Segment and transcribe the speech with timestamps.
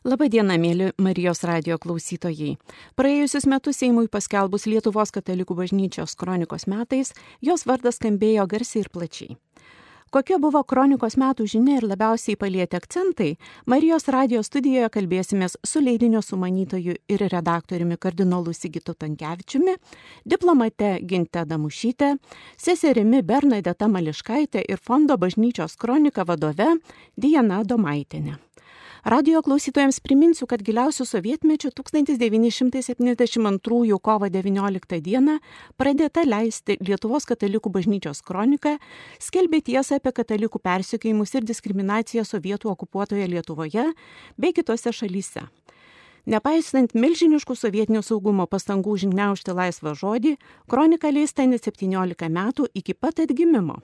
[0.00, 2.54] Labadiena, mėly Marijos radio klausytojai.
[2.96, 7.12] Praėjusius metus Seimui paskelbus Lietuvos katalikų bažnyčios kronikos metais,
[7.44, 9.36] jos vardas skambėjo garsiai ir plačiai.
[10.10, 13.34] Kokia buvo kronikos metų žinia ir labiausiai palietė akcentai,
[13.68, 19.76] Marijos radio studijoje kalbėsimės su leidinio sumanytoju ir redaktoriumi kardinolu Sigitu Tankievičiumi,
[20.24, 22.14] diplomate Ginte Damušyte,
[22.56, 26.78] seserimi Bernadeta Mališkaitė ir fondo bažnyčios kronika vadove
[27.20, 28.40] Diana Domaitinė.
[29.04, 35.40] Radio klausytojams priminsiu, kad giliausių sovietmečių 1972 kovo 19 dieną
[35.80, 38.76] pradėta leisti Lietuvos katalikų bažnyčios kronika,
[39.16, 43.96] skelbė tiesą apie katalikų persikėjimus ir diskriminaciją sovietų okupuotoje Lietuvoje
[44.36, 45.48] bei kitose šalyse.
[46.28, 50.36] Nepaisant milžiniškų sovietinio saugumo pastangų žiniaušti laisvą žodį,
[50.68, 53.80] kronika leista net 17 metų iki pat atgimimo.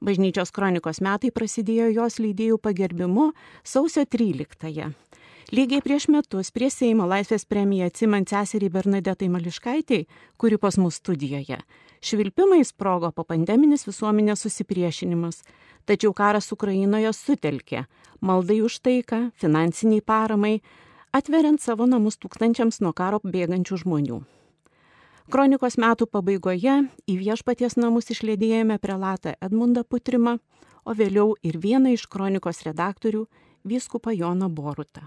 [0.00, 3.32] Bažnyčios kronikos metai prasidėjo jos leidėjų pagerbimu
[3.66, 4.92] sausio 13-ąją.
[5.50, 11.58] Lygiai prieš metus prie Seimo laisvės premiją atsimant seserį Bernadetai Mališkaitėjai, kuri pas mus studijoje.
[12.04, 15.40] Švilpimai sprogo po pandeminis visuomenės susipriešinimas,
[15.88, 17.86] tačiau karas Ukrainoje sutelkė
[18.20, 20.58] maldai už taiką, finansiniai paramai,
[21.12, 24.22] atveriant savo namus tūkstančiams nuo karo bėgančių žmonių.
[25.28, 30.38] Kronikos metų pabaigoje į viešpaties namus išlėdėjome prelatą Edmundą Putrimą,
[30.88, 33.26] o vėliau ir vieną iš kronikos redaktorių
[33.68, 35.02] vyskupą Joną Borutą.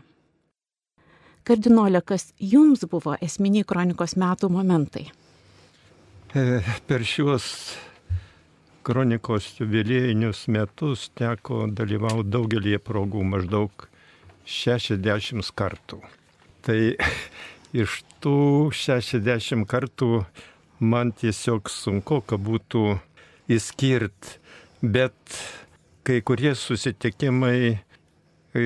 [1.42, 5.08] Kardinolė, kas jums buvo esminiai kronikos metų momentai?
[6.38, 7.50] E, per šiuos
[8.86, 13.90] kronikos jubiliejinius metus teko dalyvauti daugelį progų, maždaug
[14.46, 16.04] 60 kartų.
[16.62, 16.80] Tai
[17.82, 20.24] iš tų 60 kartų
[20.82, 23.00] man tiesiog sunku, kad būtų
[23.52, 24.38] įskirt,
[24.82, 25.38] bet
[26.08, 27.58] kai kurie susitikimai
[28.56, 28.64] e,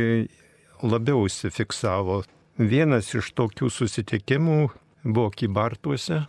[0.84, 2.24] labiau užsifiksavo.
[2.56, 4.60] Vienas iš tokių susitikimų
[5.04, 6.22] buvo Kybartuose,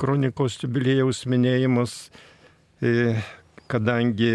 [0.00, 1.94] kronikos jubilėjaus minėjimas,
[2.82, 3.14] e,
[3.70, 4.32] kadangi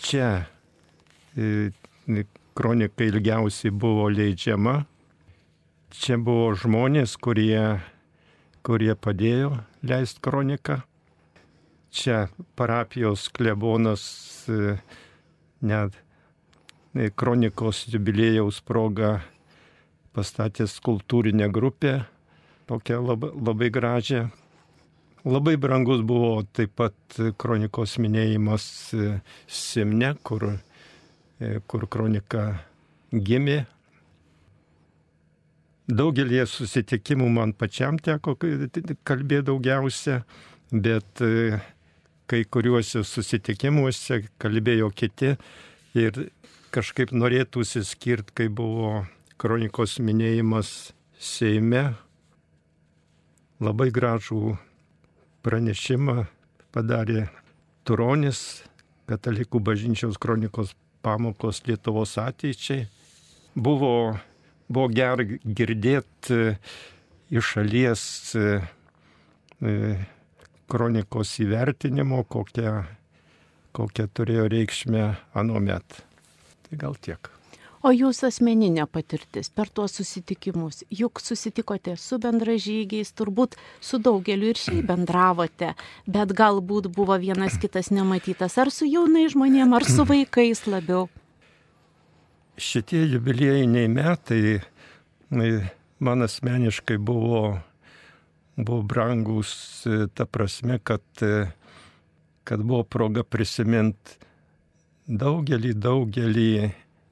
[0.00, 0.30] čia
[1.36, 1.68] e,
[2.56, 4.80] kronika ilgiausiai buvo leidžiama,
[5.90, 7.80] čia buvo žmonės, kurie,
[8.66, 10.80] kurie padėjo leisti kroniką.
[11.90, 14.04] Čia parapijos klebonas
[14.46, 14.76] e,
[15.66, 15.96] net
[16.94, 19.18] e, kronikos jubilėjaus proga
[20.14, 22.04] pastatė skultūrinę grupę,
[22.70, 24.22] tokią labai, labai gražią.
[25.26, 28.64] Labai brangus buvo taip pat kronikos minėjimas
[28.94, 29.18] e,
[29.50, 30.46] Simne, kur,
[31.66, 32.46] kur kronika
[33.10, 33.64] gimė
[35.90, 40.20] Daugelį susitikimų man pačiam teko kalbėti daugiausia,
[40.70, 41.58] bet e,
[42.30, 45.32] kai kuriuose susitikimuose kalbėjo kiti
[45.98, 46.20] ir
[46.70, 49.02] kažkaip norėtųsi skirti, kai buvo
[49.40, 51.82] kronikos minėjimas Seime.
[53.60, 54.54] Labai gražų
[55.44, 56.22] pranešimą
[56.72, 57.26] padarė
[57.84, 58.62] Turonis,
[59.10, 62.86] katalikų bažnyčios kronikos pamokos Lietuvos ateičiai.
[63.52, 64.14] Buvo
[64.70, 66.54] buvo gera girdėti e,
[67.34, 68.04] iš šalies
[68.38, 68.46] e,
[69.62, 69.74] e,
[70.70, 72.78] kronikos įvertinimo, kokią,
[73.76, 75.04] kokią turėjo reikšmę
[75.34, 76.00] anuomet.
[76.68, 77.32] Tai gal tiek.
[77.80, 84.60] O jūsų asmeninė patirtis per tuos susitikimus, juk susitikote su bendražygiais, turbūt su daugeliu ir
[84.60, 85.72] šiaip bendravote,
[86.04, 91.08] bet galbūt buvo vienas kitas nematytas, ar su jaunai žmonėm, ar su vaikais labiau
[92.60, 94.60] šitie jubiliejiniai metai
[95.98, 97.58] man asmeniškai buvo,
[98.56, 99.52] buvo brangus
[100.14, 101.02] ta prasme, kad,
[102.44, 104.18] kad buvo proga prisiminti
[105.06, 106.50] daugelį, daugelį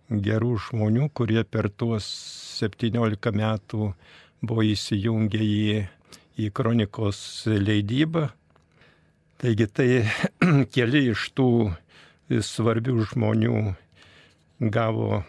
[0.09, 2.07] gerų žmonių, kurie per tuos
[2.61, 3.93] 17 metų
[4.41, 5.83] buvo įsijungę į,
[6.39, 8.29] į kronikos leidybą.
[9.39, 9.89] Taigi tai
[10.75, 11.51] keli iš tų
[12.29, 13.59] svarbių žmonių
[14.75, 15.23] gavo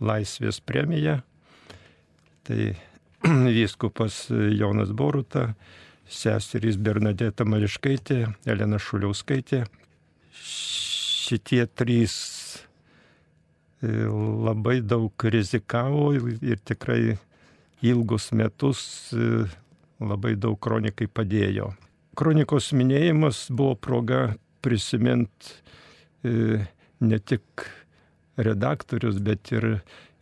[0.00, 1.20] laisvės premiją.
[2.46, 2.74] Tai
[3.58, 5.50] vyskupas Jonas Boruta,
[6.06, 9.64] seserys Bernadeta Mališkaitė, Elena Šuliauskaitė.
[10.36, 12.14] Šitie trys
[13.82, 13.90] e,
[14.46, 17.16] labai daug rizikavo ir tikrai
[17.86, 19.46] ilgus metus e,
[20.00, 21.72] labai daug kronikai padėjo.
[22.16, 24.20] Kronikos minėjimas buvo proga
[24.64, 25.56] prisiminti
[26.24, 26.62] e,
[27.00, 27.66] ne tik
[28.36, 29.68] redaktorius, bet ir,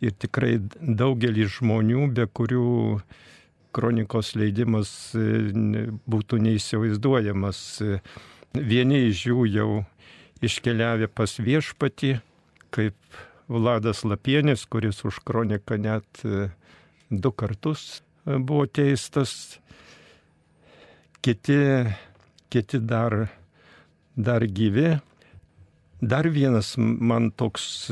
[0.05, 3.01] ir tikrai daugelį žmonių, be kurių
[3.75, 7.59] kronikos leidimas e, būtų neįsivaizduojamas.
[8.55, 9.71] Vieni iš jų jau
[10.45, 12.19] iškeliavę pas viešpatį,
[12.75, 12.95] kaip
[13.49, 16.49] Vladas Lapienis, kuris už kroniką net e,
[17.11, 19.59] du kartus e, buvo teistas.
[21.25, 21.57] Kiti,
[22.53, 23.31] kiti dar,
[24.17, 24.99] dar gyvi.
[26.05, 27.91] Dar vienas man toks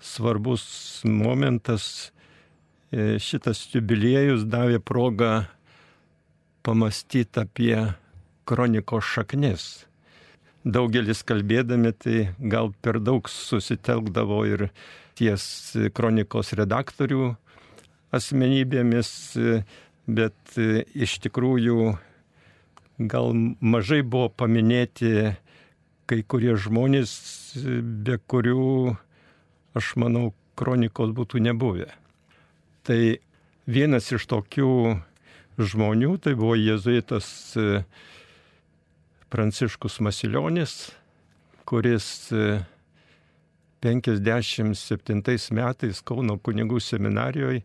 [0.00, 0.62] svarbus
[1.04, 2.12] momentas,
[3.20, 5.42] šitas jubiliejus davė progą
[6.64, 7.74] pamastyti apie
[8.48, 9.66] kronikos šaknis.
[10.64, 12.22] Daugelis kalbėdami tai
[12.54, 14.64] gal per daug susitelkdavo ir
[15.20, 15.44] ties
[15.92, 17.34] kronikos redaktorių
[18.16, 19.10] asmenybėmis,
[20.08, 20.56] bet
[20.96, 21.92] iš tikrųjų
[23.12, 25.34] gal mažai buvo paminėti
[26.08, 27.12] kai kurie žmonės,
[28.04, 28.96] be kurių,
[29.76, 31.88] aš manau, kronikos būtų nebuvę.
[32.88, 33.00] Tai
[33.68, 34.70] vienas iš tokių
[35.58, 37.28] žmonių, tai buvo jėzuitas
[37.58, 37.82] e,
[39.28, 40.90] Pranciškus Masiljonis,
[41.68, 42.30] kuris
[43.84, 47.62] 57 e, metais Kauno kunigų seminarijoje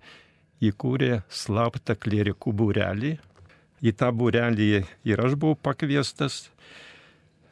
[0.64, 3.14] įkūrė slaptą klierikų būrelį.
[3.84, 4.68] Į tą būrelį
[5.08, 6.48] ir aš buvau pakviestas.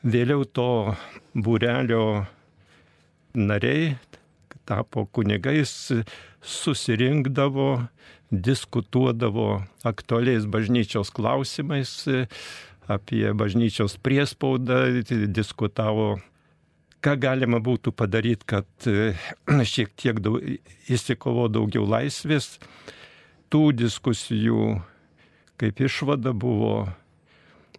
[0.01, 0.95] Vėliau to
[1.37, 2.25] būrelio
[3.37, 3.95] nariai
[4.65, 5.91] tapo kunigais,
[6.41, 7.67] susirinkdavo
[8.31, 11.93] diskutuodavo aktualiais bažnyčios klausimais,
[12.87, 16.15] apie bažnyčios priespaudą, diskutavo,
[17.03, 18.89] ką galima būtų padaryti, kad
[19.73, 20.39] šiek tiek daug,
[20.89, 22.55] įsikovo daugiau laisvės.
[23.51, 24.79] Tų diskusijų
[25.61, 26.87] kaip išvada buvo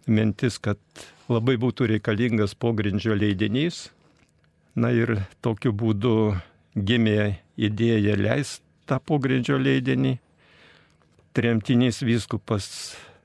[0.07, 0.79] mintis, kad
[1.31, 3.89] labai būtų reikalingas pogrindžio leidinys.
[4.75, 6.33] Na ir tokiu būdu
[6.73, 10.17] gimė idėja leisti tą pogrindžio leidinį
[11.33, 12.65] tremtinys vyskupas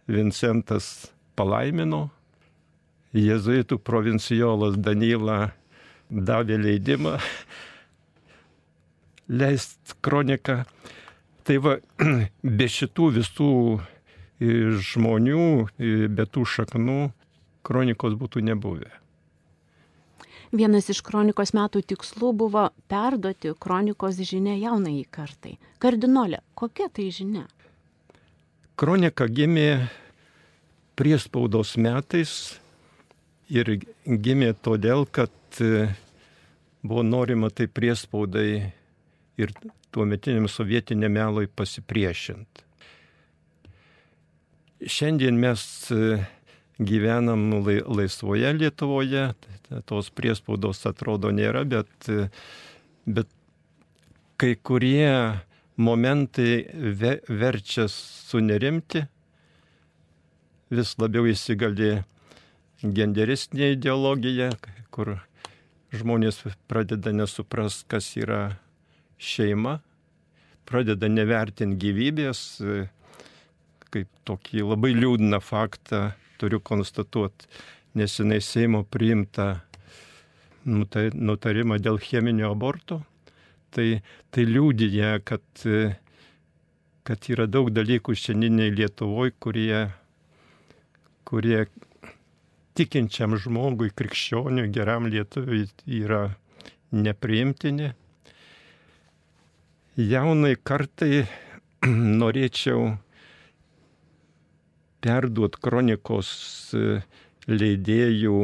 [0.08, 2.08] Vincentas palaimino,
[3.12, 5.50] jėzuitų provincijolas Danyla
[6.08, 7.18] davė leidimą
[9.40, 10.62] leist kroniką.
[11.44, 11.76] Tai va,
[12.58, 13.52] be šitų visų
[14.38, 15.44] žmonių,
[16.14, 17.00] be tų šaknų,
[17.66, 18.90] kronikos būtų nebuvę.
[20.49, 25.58] Vienas iš kronikos metų tikslų buvo perduoti kronikos žinę jaunai kartai.
[25.78, 27.44] Kardinolė, kokia tai žinia?
[28.78, 29.90] Kronika gimė
[30.96, 32.32] priespaudos metais
[33.52, 33.76] ir
[34.06, 35.90] gimė todėl, kad e,
[36.81, 38.49] buvo norima tai priespaudai
[39.38, 39.52] ir
[39.93, 42.64] tuometiniam sovietiniam melui pasipriešinti.
[44.88, 45.62] Šiandien mes
[46.78, 47.50] gyvenam
[47.86, 49.32] laisvoje Lietuvoje,
[49.86, 52.10] tos priespaudos atrodo nėra, bet,
[53.06, 53.30] bet
[54.38, 55.10] kai kurie
[55.78, 59.04] momentai ve, verčia sunerimti,
[60.70, 61.98] vis labiau įsigali
[62.82, 64.52] genderistinė ideologija,
[64.94, 65.16] kur
[65.94, 68.58] žmonės pradeda nesupras, kas yra
[69.19, 69.78] šeima,
[70.69, 72.42] pradeda nevertinti gyvybės,
[73.88, 77.50] kaip tokį labai liūdną faktą turiu konstatuoti,
[77.99, 79.58] nesinai Seimo priimta
[80.64, 83.02] nutarimą dėl cheminio aborto
[83.75, 84.00] tai,
[84.31, 85.44] tai liūdija, kad,
[87.06, 89.82] kad yra daug dalykų šiandieniai Lietuvoje, kurie,
[91.29, 91.64] kurie
[92.79, 95.67] tikinčiam žmogui, krikščioniui, geram lietuviui
[96.00, 96.29] yra
[96.94, 97.90] nepriimtini.
[99.99, 101.25] Jaunai kartai
[102.23, 102.92] norėčiau
[105.05, 106.31] perduoti kronikos
[107.49, 108.38] leidėjų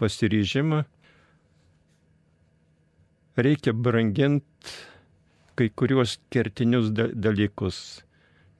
[0.00, 0.84] pasiryžimą
[3.36, 4.74] reikia branginti
[5.54, 8.02] kai kuriuos kertinius dalykus.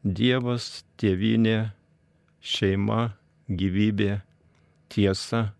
[0.04, 1.72] Dievas, tėvynė,
[2.44, 3.14] šeima,
[3.48, 4.18] gyvybė,
[4.92, 5.54] tiesa.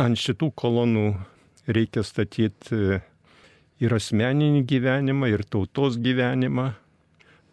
[0.00, 1.04] Ant šitų kolonų
[1.68, 3.00] reikia statyti
[3.80, 6.70] ir asmeninį gyvenimą, ir tautos gyvenimą.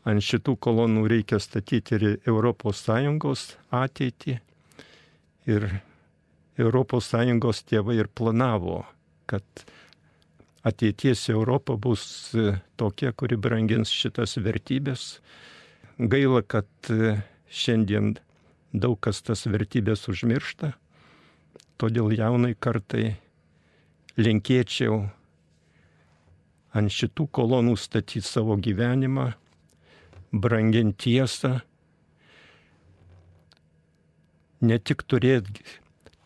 [0.08, 3.44] Ant šitų kolonų reikia statyti ir ES
[3.82, 4.38] ateitį.
[5.48, 5.66] Ir
[6.58, 8.86] ES tėvai ir planavo,
[9.28, 9.44] kad
[10.68, 15.20] ateities Europa bus e, tokia, kuri brangins šitas vertybės.
[15.98, 18.18] Gaila, kad e, šiandien
[18.74, 20.74] daug kas tas vertybės užmiršta,
[21.80, 23.16] todėl jaunai kartai
[24.18, 25.06] linkėčiau
[26.78, 29.32] ant šitų kolonų statyti savo gyvenimą,
[30.32, 31.58] branginti tiesą,
[34.62, 35.64] ne tik turėti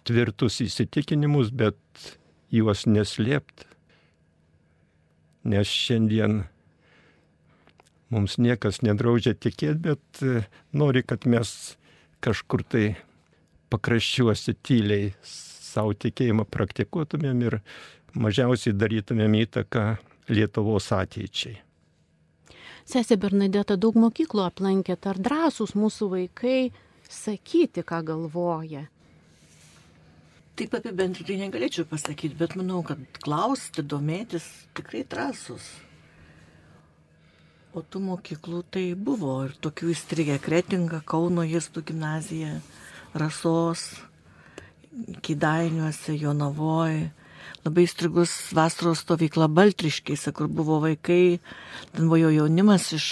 [0.07, 1.77] tvirtus įsitikinimus, bet
[2.51, 3.67] juos neslėpti,
[5.51, 6.43] nes šiandien
[8.11, 10.43] mums niekas nedraudžia tikėti, bet e,
[10.75, 11.77] nori, kad mes
[12.21, 12.85] kažkur tai
[13.71, 17.59] pakraščiuosi tyliai savo tikėjimą praktikuotumėm ir
[18.13, 19.85] mažiausiai darytumėm įtaką
[20.31, 21.57] Lietuvos ateičiai.
[22.89, 26.71] Sesė Bernadeta daug mokyklų aplankėt, ar drąsūs mūsų vaikai
[27.09, 28.87] sakyti, ką galvoja?
[30.59, 34.45] Taip apibendrinti negalėčiau pasakyti, bet manau, kad klausti, domėtis
[34.77, 35.69] tikrai drąsus.
[37.71, 42.57] O tų mokyklų tai buvo ir tokių įstrigę Kretinga, Kauno Jėstų gimnazija,
[43.15, 43.85] Rasos,
[45.23, 47.13] Kidainiuose, Jonavoje
[47.65, 51.39] labai strigus vasaros stovykla Baltriškėse, kur buvo vaikai,
[51.93, 53.07] ten buvo jaunimas iš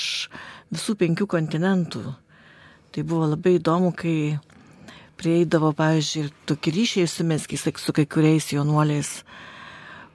[0.73, 2.03] visų penkių kontinentų.
[2.89, 4.39] Tai buvo labai įdomu, kai
[5.19, 9.23] prieidavo, pavyzdžiui, ir tokie ryšiai sumeskis su kai kuriais jaunuoliais,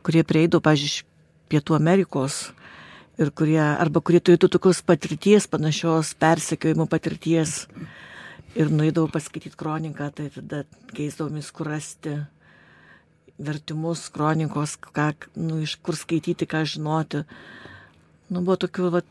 [0.02, 1.10] kurie prieidavo, pavyzdžiui, iš
[1.52, 2.48] Pietų Amerikos
[3.20, 7.66] ir kurie, arba kurie turėtų tokios patirties, panašios persekiojimo patirties
[8.58, 12.16] ir nuėdavau paskaityti kroniką, tai tada keisdavomis kur rasti
[13.38, 17.24] vertimus, kronikos, ką, nu, iš kur skaityti, ką žinoti.
[18.30, 19.02] Nu, buvo tokių, va,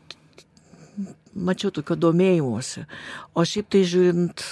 [1.34, 2.86] mačiau tokio domėjimuose.
[3.34, 4.44] O šiaip tai žiūrint,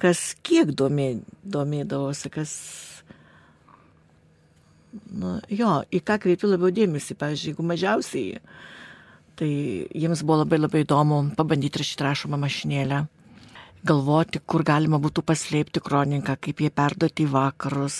[0.00, 2.52] kas kiek domė, domėdavosi, kas...
[5.12, 8.38] Nu, jo, į ką kreipiu labiau dėmesį, pavyzdžiui, jeigu mažiausiai,
[9.36, 9.50] tai
[9.92, 13.02] jiems buvo labai labai įdomu pabandyti rašyti rašomą mašinėlę
[13.86, 17.98] galvoti, kur galima būtų paslėpti kroniką, kaip jie perduoti į vakarus.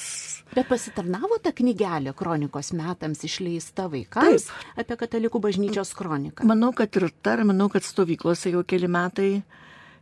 [0.54, 4.70] Bet pasitarnavo ta knygelė kronikos metams išleista vaikams Taip.
[4.82, 6.46] apie katalikų bažnyčios kroniką.
[6.48, 9.30] Manau, kad ir tar, manau, kad stovyklose jau keli metai,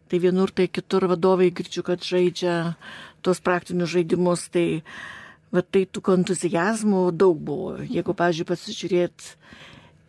[0.08, 2.76] tai vienur, tai kitur vadovai girdžiu, kad žaidžia
[3.24, 4.84] tuos praktinius žaidimus, tai,
[5.54, 7.78] va, tai tų entuzijazmų daug buvo.
[7.88, 9.28] Jeigu, pavyzdžiui, pasižiūrėt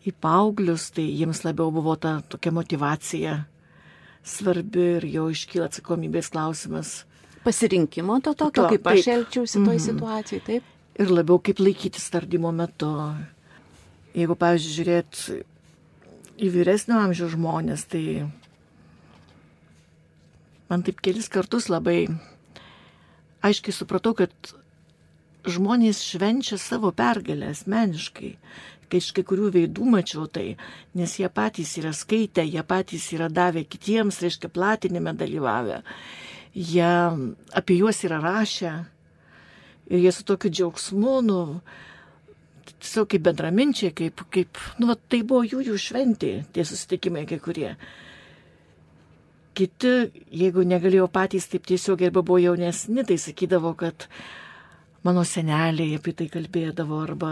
[0.06, 3.40] į paauglius, tai jiems labiau buvo ta tokia motivacija
[4.26, 7.04] svarbi ir jau iškyla atsakomybės klausimas.
[7.46, 9.00] Pasirinkimo to tokio, to, kaip taip.
[9.00, 9.86] aš elgčiausi toj mm -hmm.
[9.86, 10.64] situacijai, taip?
[11.00, 12.90] Ir labiau kaip laikytis tardymo metu.
[14.16, 15.44] Jeigu, pavyzdžiui, žiūrėt
[16.40, 18.32] į vyresnio amžiaus žmonės, tai
[20.70, 22.08] man taip kelis kartus labai
[23.44, 24.32] aiškiai supratau, kad
[25.46, 28.38] žmonės švenčia savo pergalę asmeniškai
[28.90, 30.56] kai iš kai kurių veidų mačiau tai,
[30.98, 35.82] nes jie patys yra skaitę, jie patys yra davę kitiems, reiškia, platinime dalyvavę,
[36.56, 36.92] jie
[37.54, 38.74] apie juos yra rašę
[39.90, 41.42] ir jie su tokiu džiaugsmu, nu,
[42.86, 47.76] tiesiog kaip bendraminčiai, kaip, kaip, nu, tai buvo jų, jų šventė, tie susitikimai kai kurie.
[49.56, 49.94] Kiti,
[50.36, 54.08] jeigu negalėjo patys taip tiesiog arba buvo jaunesni, tai sakydavo, kad
[55.06, 57.32] mano seneliai apie tai kalbėdavo arba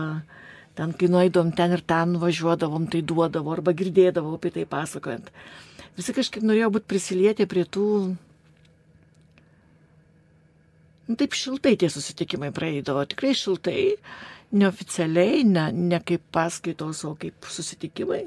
[0.74, 5.30] Ten, kai nueidom ten ir ten važiuodavom, tai duodavo arba girdėdavo apie tai pasakojant.
[5.98, 7.88] Visi kažkaip norėjo būti prisilietę prie tų...
[11.04, 13.82] Nu, taip šiltai tie susitikimai praeidavo, tikrai šiltai,
[14.56, 18.24] neoficialiai, ne, ne kaip paskaitos, o kaip susitikimai.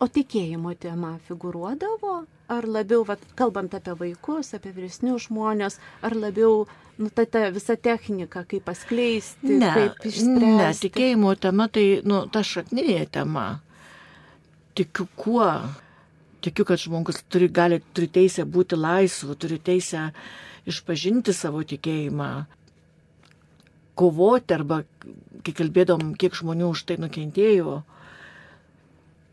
[0.00, 2.14] O tikėjimo tema figuruodavo?
[2.54, 6.64] Ar labiau, vat, kalbant apie vaikus, apie vyresnius žmonės, ar labiau
[6.98, 10.50] nu, ta, ta visa technika, kaip paskleisti, ne, kaip išspręsti?
[10.58, 13.46] Ne, tikėjimo tema tai, nu, ta šakninė tema.
[14.78, 15.48] Tikiu kuo?
[16.44, 20.10] Tikiu, kad žmogus turi, gali, turi teisę būti laisvu, turi teisę
[20.68, 22.30] išpažinti savo tikėjimą,
[23.98, 24.82] kovoti arba,
[25.44, 27.78] kai kalbėdom, kiek žmonių už tai nukentėjo,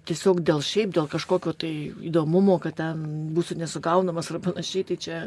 [0.09, 1.73] tiesiog dėl šiaip, dėl kažkokio tai
[2.09, 3.03] įdomumo, kad ten
[3.35, 5.19] būsiu nesugaunamas ar panašiai, tai čia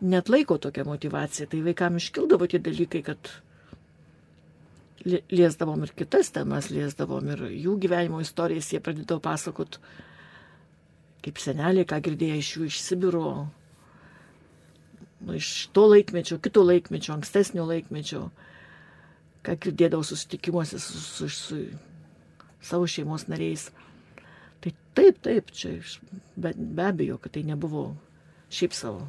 [0.00, 1.48] net laiko tokia motivacija.
[1.50, 3.30] Tai vaikam iškildavo tie dalykai, kad
[5.04, 9.78] liesdavom ir kitas temas, liesdavom ir jų gyvenimo istorijas, jie pradėdavo pasakot,
[11.24, 13.30] kaip seneliai, ką girdėjo iš jų iš Sibiro,
[15.24, 18.26] nu, iš to laikmečio, kito laikmečio, ankstesnio laikmečio,
[19.46, 21.62] ką girdėdavo susitikimuose su, su, su
[22.60, 23.70] savo šeimos nariais.
[24.60, 25.78] Tai taip, taip, čia
[26.36, 27.94] be, be abejo, kad tai nebuvo
[28.52, 29.08] šiaip savo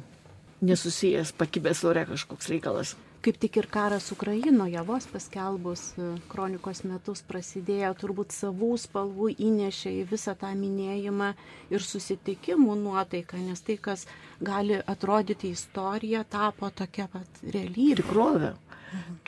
[0.62, 2.94] nesusijęs pakibęs ore kažkoks reikalas.
[3.22, 9.92] Kaip tik ir karas Ukrainoje vos paskelbus e, kronikos metus prasidėjo, turbūt savų spalvų įnešė
[10.00, 11.28] į visą tą minėjimą
[11.70, 14.08] ir susitikimų nuotaiką, nes tai, kas
[14.42, 18.02] gali atrodyti istorija, tapo tokia pat realybė.
[18.02, 18.52] Tikrovė.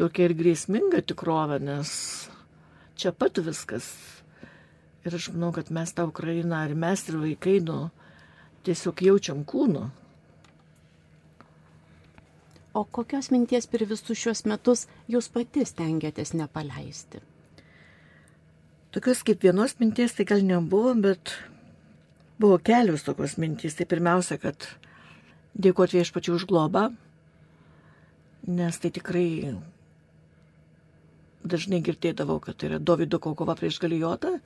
[0.02, 1.94] Tokia ir grėsminga tikrovė, nes
[2.98, 3.92] čia pat viskas.
[5.06, 7.84] Ir aš manau, kad mes tą Ukrainą, ar mes ir vaikai, nu,
[8.66, 9.86] tiesiog jaučiam kūnu.
[12.74, 17.22] O kokios minties per visus šiuos metus jūs pati stengiatės nepaleisti?
[18.94, 21.36] Tokios kaip vienos minties tai gal nebuvo, bet
[22.38, 23.78] buvo kelios tokios mintys.
[23.78, 24.66] Tai pirmiausia, kad
[25.54, 26.88] dėkoti viešpačiu už globą,
[28.50, 29.54] nes tai tikrai
[31.44, 34.38] dažnai girdėdavau, kad tai yra Davido kova prieš Galijotą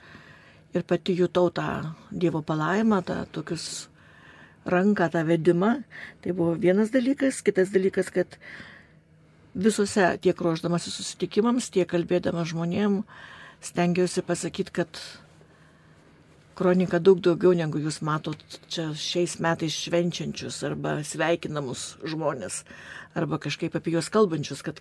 [0.74, 3.88] ir pati jutau tą Dievo palaimą, tą tokius
[4.70, 5.82] ranką, tą vedimą.
[6.24, 8.38] Tai buvo vienas dalykas, kitas dalykas, kad
[9.54, 13.00] visose tiek ruoždamasi susitikimams, tiek kalbėdama žmonėm,
[13.64, 15.00] stengiausi pasakyti, kad
[16.58, 22.64] kronika daug daugiau negu jūs matot čia šiais metais švenčiančius arba sveikinamus žmonės,
[23.18, 24.80] arba kažkaip apie juos kalbančius, kad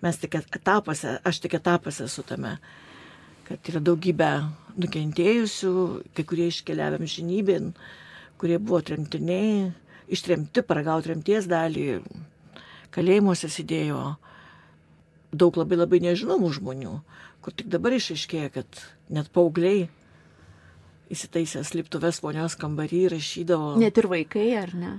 [0.00, 2.54] mes tik etapuose, aš tik etapuose esu tame,
[3.48, 4.30] kad yra daugybė
[4.80, 5.74] nukentėjusių,
[6.16, 7.72] kai kurie iškeliavėm žinybėn,
[8.40, 9.70] kurie buvo tremtiniai,
[10.10, 12.00] ištremti, paragauti tremties dalį,
[12.94, 14.00] kalėjimuose sėdėjo
[15.30, 16.94] daug labai labai nežinomų žmonių,
[17.44, 18.82] kur tik dabar išaiškėja, kad
[19.12, 19.88] net paaugliai
[21.10, 23.76] įsitaisęs liptuvės ponios kambarį rašydavo.
[23.82, 24.92] Net ir vaikai, ar ne?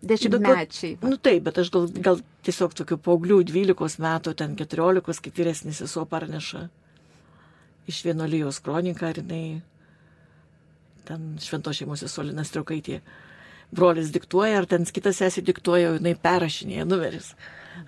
[0.00, 0.94] Dešimtmečiai.
[1.04, 5.82] Nu taip, bet aš gal, gal tiesiog tokių paauglių 12 metų, ten 14, kaip vyresnis
[5.82, 6.68] sesuo parneša
[7.90, 9.44] iš vienolyjos kroniką ir jinai
[11.10, 13.00] ten švento šeimos sesuolinas traukaitė.
[13.74, 17.34] Brolis diktuoja, ar ten kitas esi diktuoja, jinai perrašinėja numeris.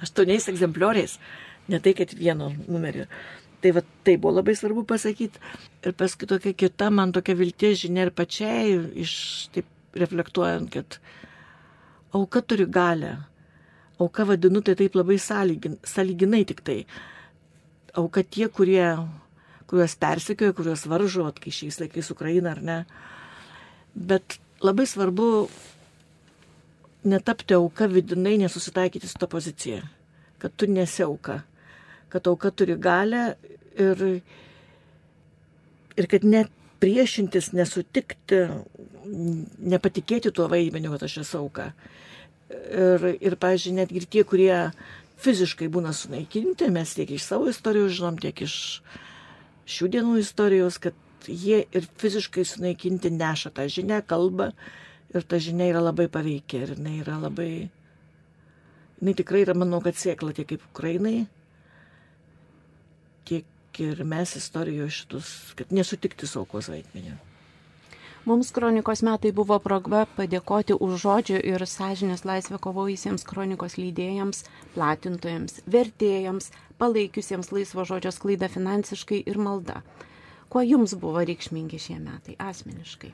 [0.03, 1.17] Aštuoniais egzemplioriais,
[1.73, 3.09] ne tai, kad vieno numerio.
[3.63, 5.43] Tai va, tai buvo labai svarbu pasakyti.
[5.87, 8.75] Ir paskui tokia kita, man tokia vilties žinia ir pačiai,
[9.05, 9.15] iš
[9.55, 10.99] taip reflektuojant, kad
[12.15, 13.17] auka turi galę.
[14.03, 16.81] Auka vadinu tai taip labai sąlygin, sąlyginai tik tai.
[17.95, 18.87] Auka tie, kurie,
[19.71, 22.79] kuriuos persikioja, kuriuos varžo, kai šiais laikais Ukraina ar ne.
[23.95, 25.29] Bet labai svarbu
[27.05, 29.83] netapti auka vidinai, nesusitaikyti su to pozicija,
[30.39, 31.43] kad tu nesi auka
[32.13, 33.23] kad auka turi galę
[33.81, 34.03] ir,
[35.97, 36.51] ir kad net
[36.83, 38.43] priešintis, nesutikti,
[39.73, 41.71] nepatikėti tuo vaidmeniu, kad aš esu auka.
[42.53, 44.53] Ir, ir pažiūrėjau, netgi tie, kurie
[45.23, 48.57] fiziškai būna sunaikinti, mes tiek iš savo istorijos žinom, tiek iš
[49.73, 50.99] šių dienų istorijos, kad
[51.29, 54.53] jie ir fiziškai sunaikinti neša tą žinią, kalbą
[55.15, 57.51] ir ta žinia yra labai paveikia ir jinai yra labai,
[59.01, 61.27] jinai tikrai yra, manau, kad sėkla tiek kaip Ukrainai,
[63.29, 67.19] tiek ir mes istorijoje šitus, kad nesutikti su aukos vaidmeniu.
[68.23, 74.45] Mums kronikos metai buvo proga padėkoti už žodžio ir sąžinės laisvę kovojusiems kronikos lydėjams,
[74.77, 79.81] platintojams, vertėjams, palaikiusiems laisvo žodžio sklaidą finansiškai ir malda.
[80.53, 83.13] Kuo jums buvo reikšmingi šie metai asmeniškai?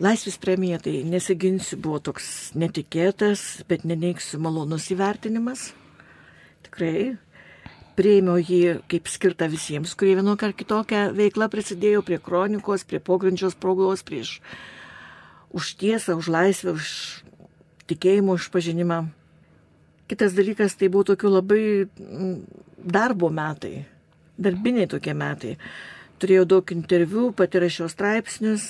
[0.00, 5.70] Laisvės premija, tai nesiginsiu, buvo toks netikėtas, bet neneiksiu malonus įvertinimas.
[6.64, 7.14] Tikrai
[7.96, 13.56] Prieimiau jį kaip skirtą visiems, kurie vienokią ar kitokią veiklą prisidėjo prie kronikos, prie pogrindžios
[13.56, 14.34] progos, prieš
[15.56, 16.90] už tiesą, už laisvę, už
[17.88, 18.98] tikėjimo išpažinimą.
[20.12, 22.34] Kitas dalykas, tai buvo tokių labai mm,
[22.84, 23.86] darbo metai,
[24.38, 25.56] darbiniai tokie metai.
[26.20, 28.66] Turėjau daug interviu, pati rašiau straipsnius,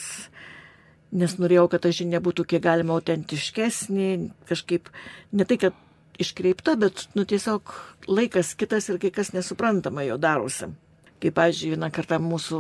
[1.15, 4.09] nes norėjau, kad ta žinia būtų kiek galima autentiškesnė,
[4.49, 4.91] kažkaip
[5.33, 5.77] ne tai, kad
[6.19, 7.73] iškreipta, bet nu, tiesiog
[8.09, 10.73] laikas kitas ir kai kas nesuprantama jo darosi.
[11.17, 12.59] Kaip, pavyzdžiui, vieną kartą mūsų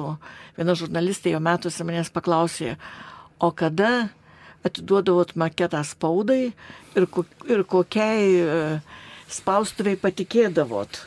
[0.56, 2.76] viena žurnalistė jo metuose manęs paklausė,
[3.36, 4.08] o kada
[4.64, 6.54] atiduodavot maketą spaudai
[6.96, 7.08] ir,
[7.52, 8.56] ir kokiai e,
[9.28, 11.02] spaustuviai patikėdavot.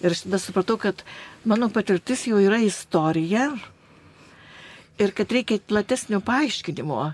[0.00, 1.02] Ir aš tada supratau, kad
[1.44, 3.50] mano patirtis jau yra istorija
[5.00, 7.12] ir kad reikia platesnio paaiškinimo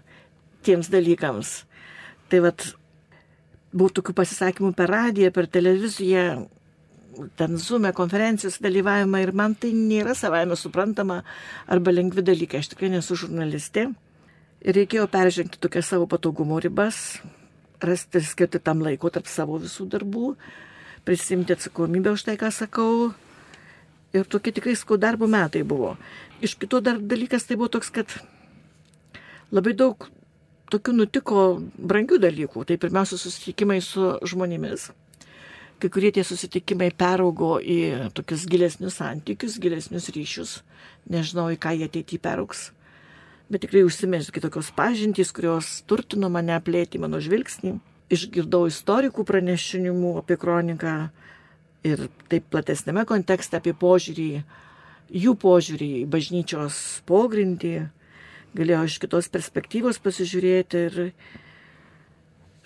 [0.66, 1.62] tiems dalykams.
[2.30, 2.62] Tai vad
[3.76, 6.46] buvo tokių pasisakymų per radiją, per televiziją,
[7.38, 11.22] ten zume konferencijos dalyvavimą ir man tai nėra savaime suprantama
[11.66, 12.60] arba lengvi dalykai.
[12.62, 13.88] Aš tikrai nesu žurnalistė.
[14.66, 17.18] Ir reikėjo peržengti tokias savo patogumo ribas,
[17.82, 20.32] rasti skirti tam laiko tarp savo visų darbų,
[21.06, 23.14] prisimti atsakomybę už tai, ką sakau.
[24.16, 25.94] Ir tokie tikrai skau darbo metai buvo.
[26.42, 28.10] Iš kito dar dalykas tai buvo toks, kad
[29.54, 30.08] labai daug
[30.72, 31.42] tokių nutiko
[31.78, 32.66] brangių dalykų.
[32.66, 34.90] Tai pirmiausia susitikimai su žmonėmis.
[35.76, 40.54] Kai kurie tie susitikimai peraugo į tokius gilesnius santykius, gilesnius ryšius.
[41.12, 42.70] Nežinau, į ką jie ateityje perauks.
[43.52, 47.76] Bet tikrai užsimės kitokios pažintys, kurios turtino mane plėti mano žvilgsnį.
[48.12, 50.94] Išgirdau istorikų pranešinimų apie kroniką
[51.86, 54.28] ir taip platesnėme kontekste apie požiūrį,
[55.24, 57.74] jų požiūrį į bažnyčios pogrindį,
[58.56, 61.00] galėjau iš kitos perspektyvos pasižiūrėti ir,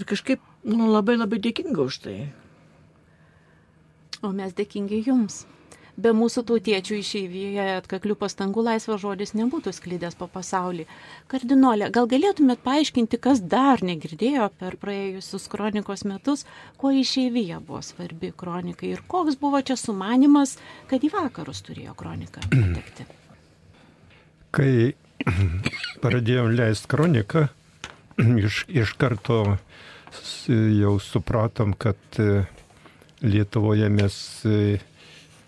[0.01, 2.19] ir kažkaip nu, labai labai dėkinga už tai.
[4.21, 5.47] O mes dėkingi jums.
[6.03, 10.87] Be mūsų tautiečių išeivijoje atkaklių pastangų laisvas žodis nebūtų sklydęs po pasaulį.
[11.31, 16.47] Kardinolė, gal galėtumėt paaiškinti, kas dar negirdėjo per praėjusius kronikos metus,
[16.81, 20.57] kuo išeivija buvo svarbi kronikai ir koks buvo čia sumanimas,
[20.91, 23.09] kad į vakarus turėjo kroniką patekti?
[24.57, 24.73] Kai
[26.05, 27.47] pradėjom leisti kroniką,
[28.47, 29.43] iš, iš karto
[30.49, 31.99] jau supratom, kad
[33.21, 34.15] Lietuvoje mes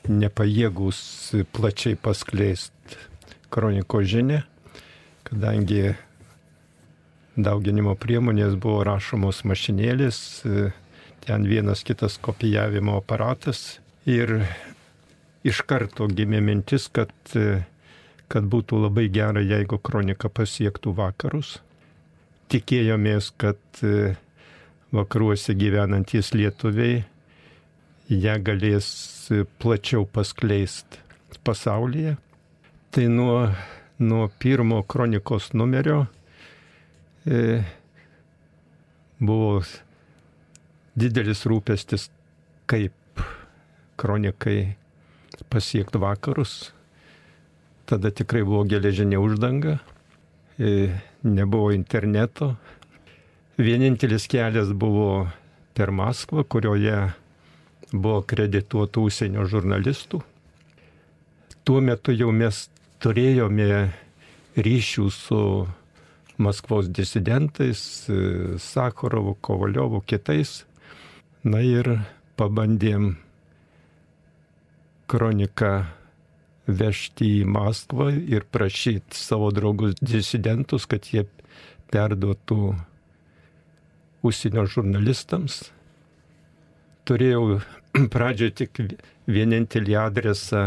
[0.08, 0.98] nepajėgus
[1.54, 2.98] plačiai paskleisti
[3.52, 4.42] kroniko žinę,
[5.28, 5.92] kadangi
[7.36, 10.18] dauginimo priemonės buvo rašomos mašinėlės,
[11.22, 14.42] ten vienas kitas kopijavimo aparatas ir
[15.46, 17.12] iš karto gimė mintis, kad,
[18.28, 21.60] kad būtų labai gera, jeigu kronika pasiektų vakarus.
[22.52, 23.84] Tikėjomės, kad
[24.92, 27.04] vakaruose gyvenantis lietuviai
[28.12, 28.88] ją galės
[29.62, 31.00] plačiau paskleisti
[31.44, 32.16] pasaulyje.
[32.92, 33.48] Tai nuo,
[33.98, 36.04] nuo pirmo kronikos numerio
[37.24, 37.62] e,
[39.20, 39.62] buvo
[40.98, 42.10] didelis rūpestis,
[42.68, 43.24] kaip
[43.96, 44.74] kronikai
[45.48, 46.72] pasiekti vakarus.
[47.88, 49.78] Tada tikrai buvo geležinė uždanga,
[50.60, 50.92] e,
[51.24, 52.54] nebuvo interneto.
[53.56, 55.28] Vienintelis kelias buvo
[55.72, 57.12] per Maskvą, kurioje
[57.92, 60.22] buvo kredituotų užsienio žurnalistų.
[61.62, 62.66] Tuo metu jau mes
[63.02, 63.92] turėjome
[64.56, 65.40] ryšių su
[66.42, 67.80] Maskvos disidentais,
[68.58, 70.62] Sakharovu, Kovaliovu, kitais.
[71.44, 71.88] Na ir
[72.38, 73.12] pabandėm
[75.10, 75.72] kroniką
[76.66, 81.26] vežti į Maskvą ir prašyti savo draugus disidentus, kad jie
[81.92, 82.72] perduotų
[84.22, 85.64] užsienio žurnalistams.
[87.08, 87.60] Turėjau
[88.14, 88.82] pradžioje tik
[89.26, 90.64] vienintelį adresą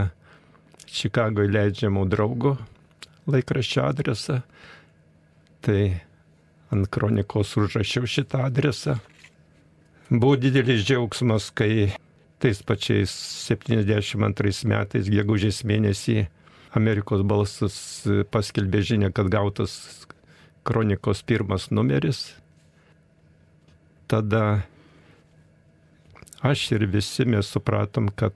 [0.86, 2.56] Čikagoje leidžiamų draugo
[3.28, 4.42] laikraščio adresą.
[5.66, 5.80] Tai
[6.74, 9.00] ant kronikos užrašiau šitą adresą.
[10.10, 11.90] Buvo didelis džiaugsmas, kai
[12.44, 13.10] tais pačiais
[13.48, 16.28] 72 metais, gegužės mėnesį,
[16.76, 17.76] Amerikos balsas
[18.30, 20.06] paskelbė žinę, kad gautas
[20.68, 22.36] kronikos pirmas numeris.
[24.12, 24.66] Tada
[26.46, 28.36] aš ir visi mes supratom, kad,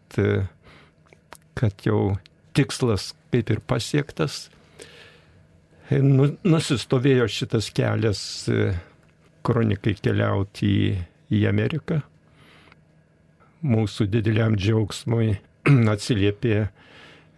[1.58, 2.16] kad jau
[2.58, 4.48] tikslas kaip ir pasiektas.
[5.90, 8.22] Nu, nusistovėjo šitas kelias
[9.46, 10.90] kronikai keliauti į,
[11.34, 12.02] į Ameriką.
[13.66, 15.34] Mūsų dideliam džiaugsmui
[15.94, 16.68] atsiliepė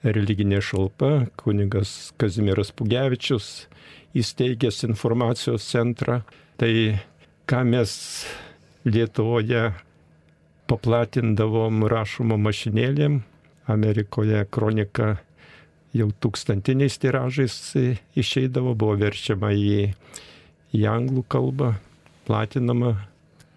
[0.03, 3.67] religinė šalpa, kunigas Kazimieras Pugevičius
[4.17, 6.21] įsteigęs informacijos centrą.
[6.59, 6.73] Tai
[7.49, 7.93] ką mes
[8.85, 9.69] Lietuvoje
[10.71, 13.19] paplatindavom rašomo mašinėlėm.
[13.71, 15.17] Amerikoje kronika
[15.95, 17.55] jau tūkstantiniais tiražais
[18.17, 19.91] išeidavo, buvo verčiama į,
[20.75, 21.73] į anglų kalbą,
[22.27, 22.95] platinama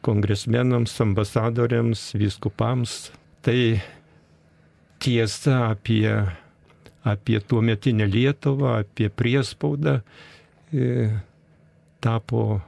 [0.05, 3.12] kongresmenams, ambasadoriams, vyskupams.
[3.44, 3.59] Tai
[5.05, 6.09] tiesa apie,
[7.07, 10.00] apie tuo metinę Lietuvą, apie priespaudą
[12.05, 12.61] tapo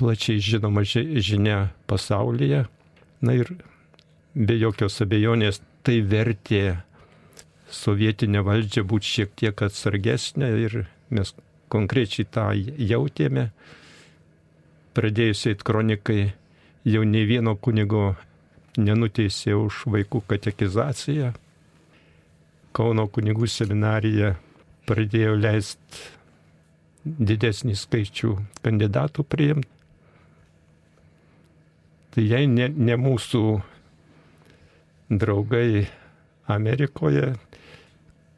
[0.00, 2.64] plačiai žinoma žinia pasaulyje.
[3.24, 3.54] Na ir
[4.34, 6.80] be jokios abejonės tai vertė
[7.70, 10.76] sovietinę valdžią būti šiek tiek atsargesnė ir
[11.14, 11.32] mes
[11.72, 12.50] konkrečiai tą
[12.92, 13.48] jautėme.
[14.94, 16.20] Pradėjusiai kronikai
[16.86, 18.14] jau ne vieno kunigo
[18.78, 21.32] nenuteisė už vaikų katekizaciją.
[22.74, 24.34] Kauno kunigų seminarija
[24.86, 26.02] pradėjo leisti
[27.04, 28.34] didesnį skaičių
[28.64, 29.73] kandidatų priimti.
[32.14, 33.42] Tai jei ne, ne mūsų
[35.10, 35.86] draugai
[36.46, 37.32] Amerikoje,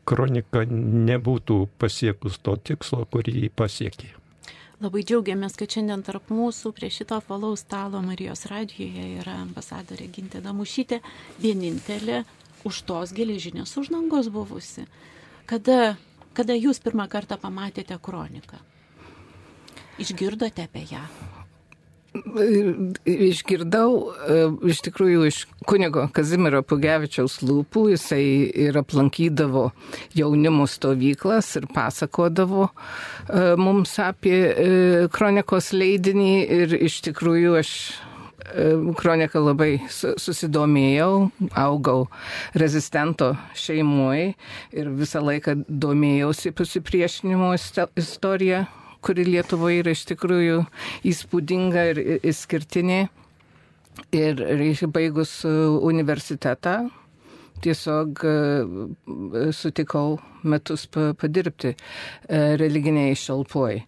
[0.08, 4.12] kronika nebūtų pasiekus to tikslo, kurį jį pasiekė.
[4.80, 10.42] Labai džiaugiamės, kad šiandien tarp mūsų prie šito apvalaus stalo Marijos radijoje yra ambasadorė Gintė
[10.44, 11.00] Damušytė,
[11.40, 12.24] vienintelė
[12.68, 14.84] už tos geležinės uždangos buvusi.
[15.48, 15.96] Kada,
[16.36, 18.60] kada jūs pirmą kartą pamatėte kroniką?
[20.00, 21.04] Išgirdote apie ją?
[23.06, 24.38] Išgirdau e,
[24.70, 28.22] iš tikrųjų iš kunigo Kazimiero Pugevičiaus lūpų, jisai
[28.66, 29.68] ir aplankydavo
[30.16, 34.66] jaunimo stovyklas ir pasakodavo e, mums apie e,
[35.12, 37.72] kronikos leidinį ir iš tikrųjų aš
[38.94, 42.04] kroniką labai susidomėjau, augau
[42.54, 44.36] rezistento šeimoje
[44.70, 47.50] ir visą laiką domėjausi pasipriešinimo
[47.98, 48.66] istoriją
[49.06, 50.60] kuri Lietuvoje yra iš tikrųjų
[51.06, 53.00] įspūdinga ir išskirtinė.
[54.12, 56.74] Ir reiškia, baigus universitetą,
[57.64, 58.34] tiesiog e,
[59.56, 61.72] sutikau metus padirbti
[62.60, 63.80] religiniai šalpoj.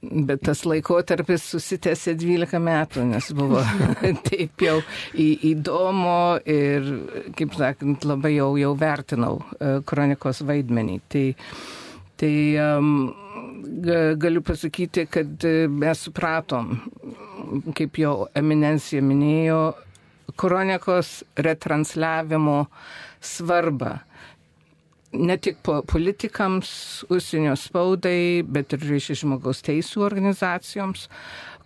[0.00, 3.62] Bet tas laikotarpis susitęsė 12 metų, nes buvo
[4.28, 4.76] taip jau
[5.18, 6.86] į, įdomu ir,
[7.38, 9.40] kaip sakant, labai jau, jau vertinau
[9.90, 11.00] kronikos vaidmenį.
[11.10, 11.24] Tai,
[12.22, 12.92] tai um,
[14.20, 16.74] galiu pasakyti, kad mes supratom,
[17.76, 19.62] kaip jau eminencija minėjo,
[20.40, 22.64] kronikos retransliavimo
[23.20, 23.98] svarbą.
[25.12, 26.70] Ne tik po politikams,
[27.10, 31.08] užsienio spaudai, bet ir iš žmogaus teisų organizacijoms,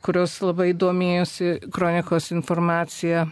[0.05, 3.27] kurios labai domėjosi kronikos informacija.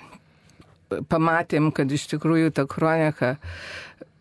[1.09, 3.39] Pamatėm, kad iš tikrųjų ta kronika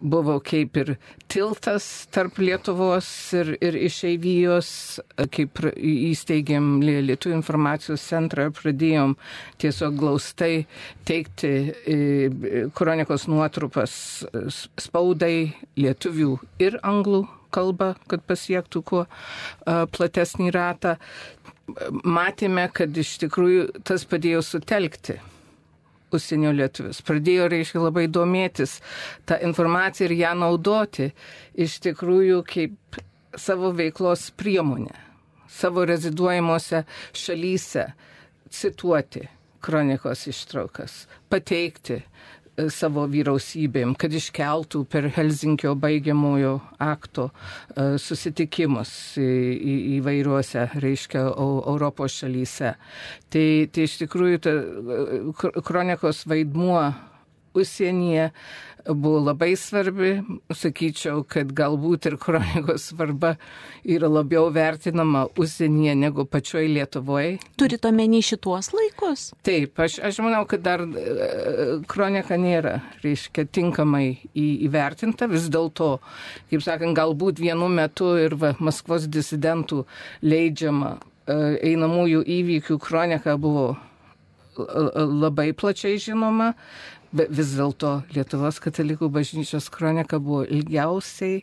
[0.01, 0.93] buvo kaip ir
[1.31, 4.71] tiltas tarp Lietuvos ir, ir išeivijos,
[5.33, 9.15] kaip įsteigėm Lietuvių informacijos centrą pradėjom
[9.61, 10.65] tiesiog glaustai
[11.07, 11.53] teikti
[12.77, 13.93] kronikos nuotrupas
[14.81, 16.33] spaudai lietuvių
[16.63, 19.03] ir anglų kalbą, kad pasiektų kuo
[19.65, 20.95] platesnį ratą.
[22.03, 25.19] Matėme, kad iš tikrųjų tas padėjo sutelkti
[26.17, 27.01] užsienio lietuvis.
[27.07, 28.77] Pradėjo, reiškia, labai domėtis
[29.29, 31.11] tą informaciją ir ją naudoti
[31.65, 33.01] iš tikrųjų kaip
[33.39, 34.95] savo veiklos priemonę,
[35.47, 36.83] savo reziduojimuose
[37.15, 37.87] šalyse,
[38.51, 39.27] cituoti
[39.61, 42.01] kronikos ištraukas, pateikti
[42.69, 52.75] savo vyriausybėm, kad iškeltų per Helsinkio baigiamojo akto e, susitikimus įvairiuose, reiškia, Europos šalyse.
[53.31, 55.21] Tai, tai iš tikrųjų ta e,
[55.65, 56.83] kronikos vaidmuo
[57.53, 58.31] užsienyje
[58.87, 60.11] buvo labai svarbi.
[60.55, 63.35] Sakyčiau, kad galbūt ir kronikos svarba
[63.83, 67.37] yra labiau vertinama užsienyje negu pačioj Lietuvoje.
[67.59, 69.27] Turite omeny šituos laikus?
[69.45, 75.29] Taip, aš, aš manau, kad dar e, kronika nėra, reiškia, tinkamai įvertinta.
[75.31, 75.93] Vis dėlto,
[76.51, 79.85] kaip sakant, galbūt vienu metu ir va, Maskvos disidentų
[80.25, 81.37] leidžiama e,
[81.71, 83.71] einamųjų įvykių kronika buvo
[84.57, 86.51] labai plačiai žinoma,
[87.11, 91.41] Bet vis dėlto Lietuvos katalikų bažnyčios kronika buvo ilgiausiai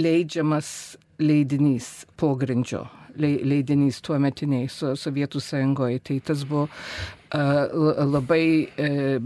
[0.00, 1.88] leidžiamas leidinys
[2.20, 2.84] pogrindžio,
[3.20, 6.04] leidinys tuo metiniai Sovietų sąjungoje.
[6.04, 6.68] Tai tas buvo
[8.12, 9.18] labai uh,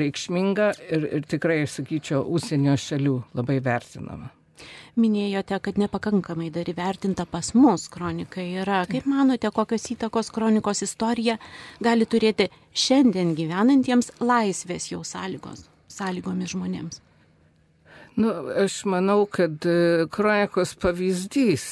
[0.00, 4.30] reikšminga ir, ir tikrai, aš sakyčiau, užsienio šalių labai vertinama
[4.98, 8.82] minėjote, kad nepakankamai dar įvertinta pas mus kronika yra.
[8.90, 11.38] Kaip manote, kokios įtakos kronikos istorija
[11.82, 17.00] gali turėti šiandien gyvenantiems laisvės jau sąlygos, sąlygomis žmonėms?
[18.20, 18.32] Nu,
[18.64, 21.66] aš manau, kad e, kronikos pavyzdys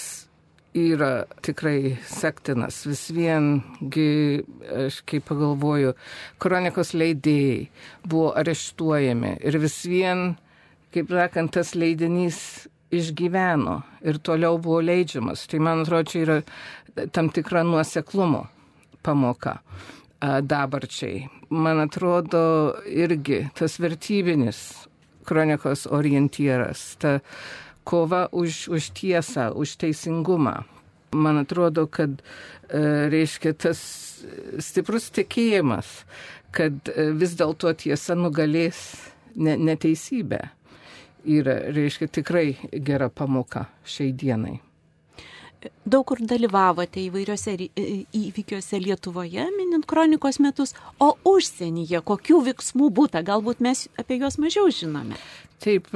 [0.79, 2.83] yra tikrai sektinas.
[2.87, 4.45] Vis viengi,
[4.87, 5.95] aš kaip pagalvoju,
[6.43, 7.69] kronikos leidėjai
[8.07, 10.37] buvo areštuojami ir vis vien,
[10.95, 15.46] kaip sakant, tas leidinys išgyveno ir toliau buvo leidžiamas.
[15.51, 16.38] Tai man atrodo, čia yra
[17.12, 18.46] tam tikra nuoseklumo
[19.03, 19.59] pamoka
[20.20, 21.29] dabarčiai.
[21.51, 24.88] Man atrodo irgi tas vertybinis
[25.29, 27.18] kronikos orientyras, ta
[27.85, 30.64] kova už, už tiesą, už teisingumą.
[31.12, 32.20] Man atrodo, kad
[32.68, 33.81] reiškia tas
[34.61, 35.87] stiprus tikėjimas,
[36.53, 38.81] kad vis dėlto tiesa nugalės
[39.37, 40.40] neteisybę
[41.29, 42.49] yra, reiškia, tikrai
[42.85, 44.59] gera pamoka šiai dienai.
[45.88, 47.57] Daug kur dalyvavote įvairiuose
[48.14, 54.71] įvykiuose Lietuvoje, minint kronikos metus, o užsienyje kokių veiksmų būta, galbūt mes apie juos mažiau
[54.71, 55.19] žinome.
[55.59, 55.91] Taip,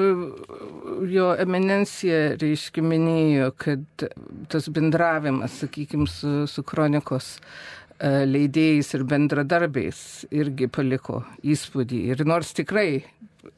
[1.06, 4.06] jo eminencija, reiškia, minėjo, kad
[4.50, 10.00] tas bendravimas, sakykime, su, su kronikos e, leidėjais ir bendradarbiais
[10.34, 12.02] irgi paliko įspūdį.
[12.10, 13.04] Ir nors tikrai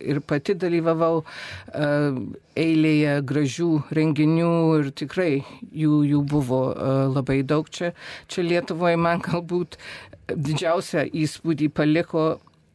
[0.01, 2.19] ir pati dalyvavau uh,
[2.57, 3.69] eilėje gražių
[3.99, 5.31] renginių ir tikrai
[5.73, 7.93] jų, jų buvo uh, labai daug čia.
[8.29, 9.79] Čia Lietuvoje man galbūt
[10.29, 12.27] didžiausią įspūdį paliko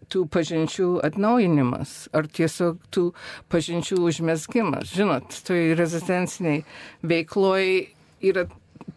[0.10, 3.10] tų pažinčių atnaujinimas ar tiesiog tų
[3.54, 4.94] pažinčių užmesgimas.
[4.96, 6.64] Žinot, toj rezidenciniai
[7.06, 7.70] veikloj
[8.26, 8.48] yra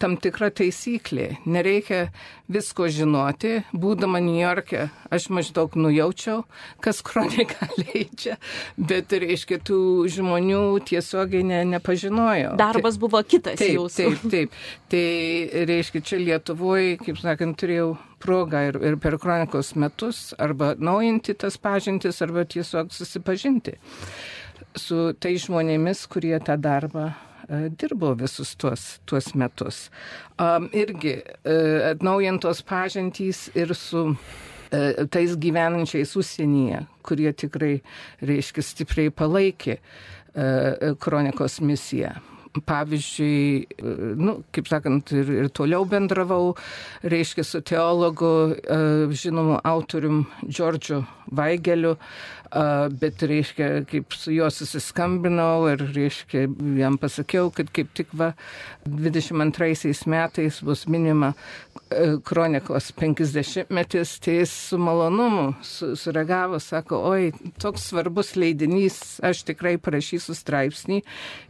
[0.01, 1.29] tam tikra taisyklė.
[1.49, 2.07] Nereikia
[2.53, 3.63] visko žinoti.
[3.73, 6.43] Būdama New York'e, aš maždaug nujaučiau,
[6.85, 8.39] kas kroniką leidžia,
[8.77, 9.81] bet reiškia, tų
[10.13, 12.55] žmonių tiesiogiai ne, nepažinojo.
[12.61, 14.09] Darbas tai, buvo kitas taip, jūsų.
[14.13, 14.61] Taip, taip.
[14.93, 15.07] Tai
[15.73, 21.59] reiškia, čia Lietuvoje, kaip sakant, turėjau progą ir, ir per kronikos metus arba naujinti tas
[21.59, 23.75] pažintis, arba tiesiog susipažinti
[24.79, 27.11] su tai žmonėmis, kurie tą darbą
[27.53, 29.91] E, dirbo visus tuos, tuos metus.
[30.73, 34.07] Irgi uh, atnaujintos pažintys ir su
[34.73, 37.75] e, tais gyvenančiais užsienyje, kurie tikrai,
[38.25, 42.17] reiškia, stipriai palaikė e, kronikos misiją
[42.53, 43.81] pavyzdžiui,
[44.21, 46.53] nu, kaip sakant, ir, ir toliau bendravau,
[47.09, 48.79] reiškia, su teologu, e,
[49.17, 51.95] žinomu autorium Džordžiu Vaigeliu,
[53.01, 58.33] bet, reiškia, kaip su juo susiskambinau ir, reiškia, jam pasakiau, kad kaip tik va
[58.85, 61.33] 22 metais bus minima
[62.25, 69.45] kronikos 50 metis, tai jis su malonumu su, sureagavo, sako, oi, toks svarbus leidinys, aš
[69.49, 71.03] tikrai parašysiu straipsnį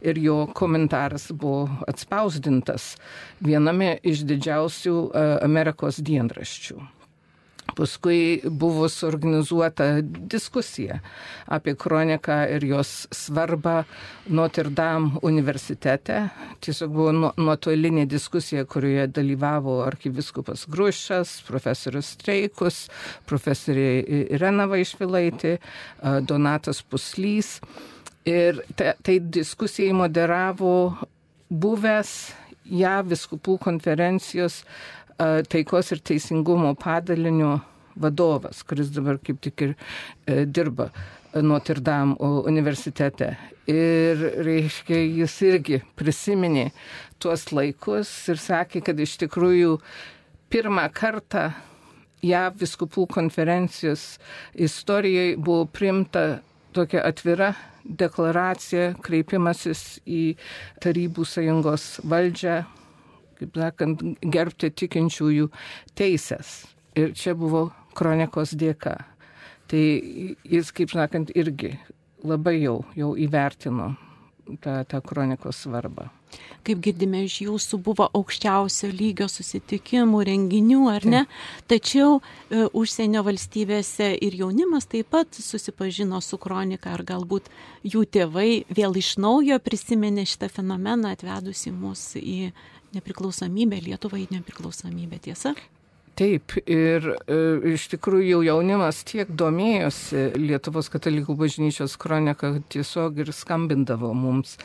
[0.07, 2.93] ir jo komentaras buvo atspausdintas
[3.43, 4.97] viename iš didžiausių
[5.43, 7.02] Amerikos dienraščių.
[7.77, 10.99] Paskui buvo suorganizuota diskusija
[11.45, 13.83] apie kroniką ir jos svarbą
[14.29, 16.19] Notre Dame universitete.
[16.63, 22.83] Tiesiog buvo nuotolinė diskusija, kurioje dalyvavo arkiviskupas Grušas, profesorius Streikus,
[23.29, 23.89] profesorė
[24.37, 25.57] Irena Vaišvilaitė,
[26.29, 27.57] Donatas Puslys.
[28.29, 30.95] Ir tai, tai diskusijai moderavo
[31.51, 32.13] buvęs
[32.63, 34.61] JAV viskupų konferencijos
[35.17, 37.59] taikos ir teisingumo padalinio
[37.95, 39.75] vadovas, kuris dabar kaip tik ir
[40.27, 40.89] e, dirba
[41.41, 43.33] Notre Dame universitete.
[43.69, 46.67] Ir, reiškia, jis irgi prisiminė
[47.21, 49.77] tuos laikus ir sakė, kad iš tikrųjų
[50.51, 51.47] pirmą kartą
[52.23, 54.17] JAV viskupų konferencijos
[54.53, 56.41] istorijoje buvo primta
[56.75, 60.35] tokia atvira deklaracija, kreipimasis į
[60.83, 62.61] Tarybų sąjungos valdžią
[63.39, 65.49] kaip sakant, gerbti tikinčiųjų
[65.97, 66.53] teisės.
[66.99, 67.67] Ir čia buvo
[67.97, 68.97] kronikos dėka.
[69.71, 69.83] Tai
[70.45, 71.73] jis, kaip sakant, irgi
[72.23, 73.93] labai jau, jau įvertino
[74.61, 76.09] tą, tą kronikos svarbą.
[76.65, 81.21] Kaip girdime iš jūsų, buvo aukščiausio lygio susitikimų, renginių, ar ne?
[81.69, 87.51] Tačiau e, užsienio valstybėse ir jaunimas taip pat susipažino su kronika, ar galbūt
[87.85, 92.53] jų tėvai vėl iš naujo prisiminė šitą fenomeną atvedusi mus į
[92.97, 95.53] nepriklausomybę, Lietuvą į nepriklausomybę, tiesa?
[96.13, 97.37] Taip, ir e,
[97.73, 104.59] iš tikrųjų jau jaunimas tiek domėjosi Lietuvos katalikų bažnyčios kroniką, tiesiog ir skambindavo mums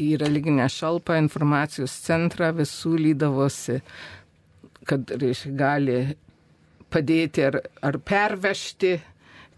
[0.00, 3.80] į religinę šalpą, informacijos centrą, visų lydavosi,
[4.88, 5.98] kad reiškia, gali
[6.90, 8.96] padėti ar, ar pervežti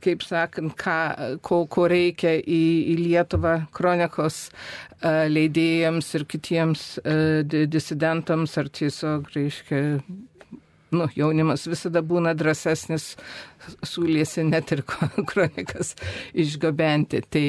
[0.03, 0.97] kaip sakant, ką,
[1.45, 2.63] ko, ko reikia į,
[2.93, 9.83] į Lietuvą kronikos uh, leidėjams ir kitiems uh, disidentams, ar tiesiog, reiškia,
[10.93, 13.15] nu, jaunimas visada būna drąsesnis,
[13.87, 14.83] siūlėsi net ir
[15.31, 15.95] kronikas
[16.35, 17.23] išgabenti.
[17.33, 17.47] Tai,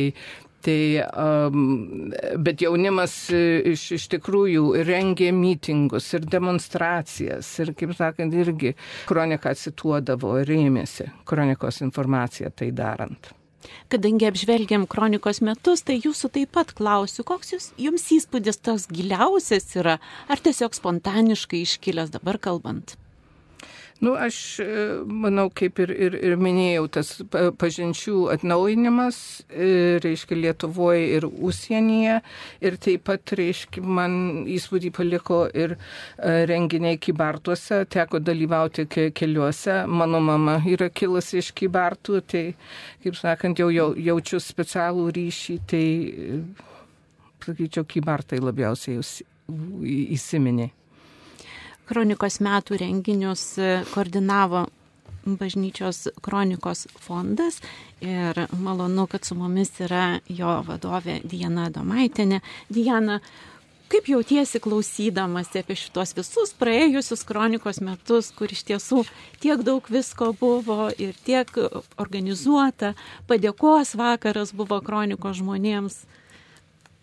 [0.63, 8.31] Tai, um, bet jaunimas e, iš, iš tikrųjų rengė mitingus ir demonstracijas ir, kaip sakant,
[8.31, 8.71] irgi
[9.09, 13.33] kroniką cituodavo ir rėmėsi kronikos informaciją tai darant.
[13.91, 19.67] Kadangi apžvelgiam kronikos metus, tai jūsų taip pat klausiu, koks jūs, jums įspūdis tas giliausias
[19.79, 19.99] yra,
[20.31, 22.97] ar tiesiog spontaniškai iškilęs dabar kalbant?
[24.01, 24.65] Nu, aš e,
[25.05, 27.11] manau, kaip ir, ir, ir minėjau, tas
[27.61, 29.69] pažinčių atnaujinimas, e,
[30.03, 32.17] reiškia, Lietuvoje ir užsienyje.
[32.65, 34.17] Ir taip pat, reiškia, man
[34.51, 39.83] įspūdį paliko ir e, renginiai Kybartuose, teko dalyvauti ke keliuose.
[39.87, 42.45] Mano mama yra kilusi iš Kybartų, tai,
[43.05, 45.87] kaip sakant, jau, jau jaučiu specialų ryšį, tai,
[47.45, 48.99] sakyčiau, Kybartai labiausiai
[50.13, 50.73] įsiminė
[51.89, 53.45] kronikos metų renginius
[53.93, 54.67] koordinavo
[55.25, 57.61] bažnyčios kronikos fondas
[58.01, 62.41] ir malonu, kad su mumis yra jo vadovė Diana Domaitinė.
[62.69, 63.19] Diana,
[63.91, 69.03] kaip jautiesi klausydamasi apie šitos visus praėjusius kronikos metus, kur iš tiesų
[69.43, 71.49] tiek daug visko buvo ir tiek
[71.97, 72.93] organizuota,
[73.27, 76.03] padėkos vakaras buvo kronikos žmonėms.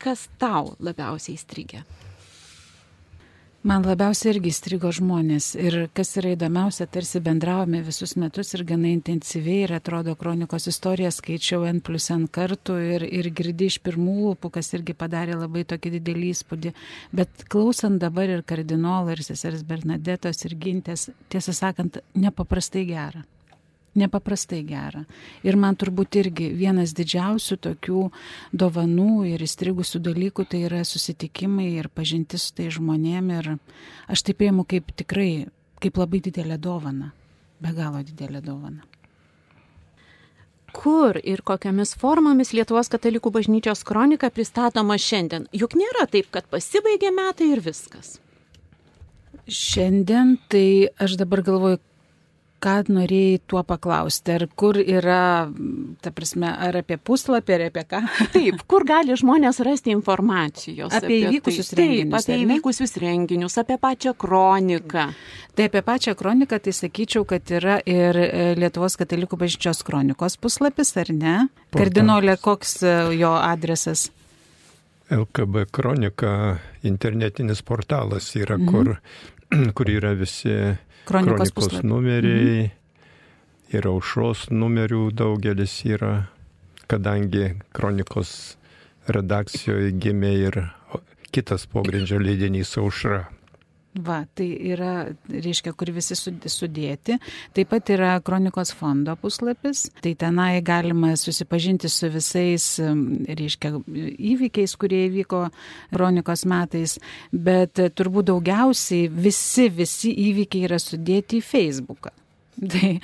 [0.00, 1.84] Kas tau labiausiai įstrigė?
[3.60, 8.88] Man labiausiai irgi strigo žmonės ir kas yra įdomiausia, tarsi bendravome visus metus ir gana
[8.88, 14.14] intensyviai ir atrodo kronikos istoriją skaičiau N plus N kartų ir, ir girdi iš pirmų
[14.22, 16.72] lūpų, kas irgi padarė labai tokį didelį įspūdį.
[17.20, 23.26] Bet klausant dabar ir kardinolo, ir sesers Bernadetos, ir gintės, tiesą sakant, nepaprastai gera
[23.98, 25.04] nepaprastai gera.
[25.46, 28.04] Ir man turbūt irgi vienas didžiausių tokių
[28.52, 33.32] dovanų ir įstrigusių dalykų tai yra susitikimai ir pažintis su tai žmonėm.
[33.38, 33.50] Ir
[34.10, 35.48] aš taip įimu kaip tikrai,
[35.82, 37.12] kaip labai didelė dovana,
[37.60, 38.86] be galo didelė dovana.
[40.70, 45.48] Kur ir kokiamis formomis Lietuvos katalikų bažnyčios kronika pristatoma šiandien?
[45.50, 48.20] Juk nėra taip, kad pasibaigė metai ir viskas.
[49.50, 51.80] Šiandien tai aš dabar galvoju,
[52.62, 54.34] ką norėjai tuo paklausti?
[54.36, 55.48] Ar kur yra,
[56.04, 58.02] ta prasme, ar apie puslapį, ar apie ką?
[58.34, 61.80] Taip, kur gali žmonės rasti informacijos apie, apie įvykusius tai.
[61.80, 62.12] renginius?
[62.12, 65.08] Taip, apie įvykusius renginius, apie pačią kroniką.
[65.56, 68.30] Tai apie pačią kroniką, tai sakyčiau, kad yra ir e,
[68.60, 71.36] Lietuvos katalikų bažnyčios kronikos puslapis, ar ne?
[71.70, 71.80] Portalas.
[71.80, 74.10] Kardinolė, koks e, jo adresas?
[75.10, 78.70] LKB kronika internetinis portalas yra, mhm.
[78.70, 78.94] kur,
[79.76, 80.54] kur yra visi
[81.10, 82.60] kronikos, kronikos numeriai.
[82.66, 82.76] Mhm.
[83.70, 86.24] Ir aušros numerių daugelis yra,
[86.90, 88.56] kadangi kronikos
[89.06, 90.56] redakcijoje gimė ir
[91.30, 93.28] kitas pogrindžio leidinys aušra.
[93.90, 97.16] Va, tai yra, reiškia, kur visi sudėti.
[97.56, 99.88] Taip pat yra Kronikos fondo puslapis.
[99.98, 103.72] Tai tenai galima susipažinti su visais, reiškia,
[104.30, 105.42] įvykiais, kurie įvyko
[105.90, 107.00] Kronikos metais.
[107.34, 112.14] Bet turbūt daugiausiai visi, visi įvykiai yra sudėti į Facebooką.
[112.70, 112.94] Tai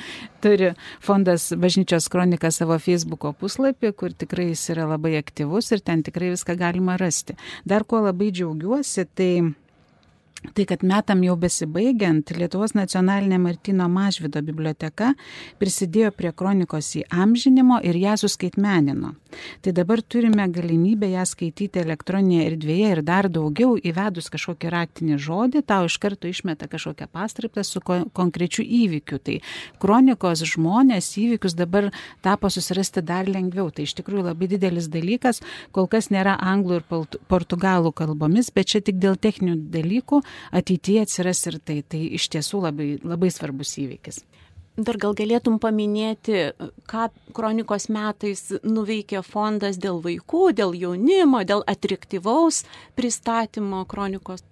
[0.45, 6.03] turi fondas Bažnyčios kronika savo Facebook'o puslapį, kur tikrai jis yra labai aktyvus ir ten
[6.07, 7.35] tikrai viską galima rasti.
[7.65, 9.31] Dar ko labai džiaugiuosi, tai
[10.55, 15.13] Tai, kad metam jau besibaigiant, Lietuvos nacionalinė Martino Mažvido biblioteka
[15.61, 19.15] prisidėjo prie kronikos įamžinimo ir ją suskaitmenino.
[19.65, 25.63] Tai dabar turime galimybę ją skaityti elektroninėje erdvėje ir dar daugiau įvedus kažkokį raktinį žodį,
[25.67, 29.19] tau iš karto išmeta kažkokią pastraipą su ko konkrečiu įvykiu.
[29.19, 29.39] Tai
[29.83, 31.91] kronikos žmonės įvykius dabar
[32.25, 33.71] tapo susirasti dar lengviau.
[33.75, 35.43] Tai iš tikrųjų labai didelis dalykas,
[35.73, 36.87] kol kas nėra anglų ir
[37.29, 40.23] portugalų kalbomis, bet čia tik dėl techninių dalykų
[40.57, 41.83] ateityje atsiras ir tai.
[41.87, 44.23] Tai iš tiesų labai, labai svarbus įvykis.
[44.77, 46.51] Dar gal galėtum paminėti,
[46.91, 47.07] ką
[47.37, 52.61] kronikos metais nuveikė fondas dėl vaikų, dėl jaunimo, dėl atraktyvaus
[52.99, 54.45] pristatymo kronikos?